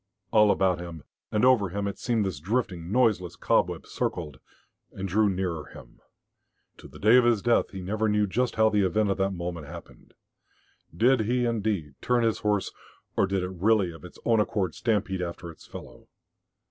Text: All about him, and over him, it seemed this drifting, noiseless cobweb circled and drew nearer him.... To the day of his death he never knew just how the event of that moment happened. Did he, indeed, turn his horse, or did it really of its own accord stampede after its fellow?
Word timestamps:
All 0.31 0.49
about 0.49 0.79
him, 0.81 1.03
and 1.31 1.45
over 1.45 1.69
him, 1.69 1.87
it 1.87 1.99
seemed 1.99 2.25
this 2.25 2.39
drifting, 2.39 2.91
noiseless 2.91 3.35
cobweb 3.35 3.85
circled 3.85 4.39
and 4.91 5.07
drew 5.07 5.29
nearer 5.29 5.65
him.... 5.67 5.99
To 6.77 6.87
the 6.87 6.97
day 6.97 7.17
of 7.17 7.23
his 7.23 7.43
death 7.43 7.69
he 7.69 7.81
never 7.81 8.09
knew 8.09 8.25
just 8.25 8.55
how 8.55 8.69
the 8.69 8.81
event 8.83 9.11
of 9.11 9.17
that 9.19 9.29
moment 9.29 9.67
happened. 9.67 10.15
Did 10.97 11.19
he, 11.19 11.45
indeed, 11.45 11.93
turn 12.01 12.23
his 12.23 12.39
horse, 12.39 12.71
or 13.15 13.27
did 13.27 13.43
it 13.43 13.51
really 13.51 13.91
of 13.91 14.03
its 14.03 14.17
own 14.25 14.39
accord 14.39 14.73
stampede 14.73 15.21
after 15.21 15.51
its 15.51 15.67
fellow? 15.67 16.07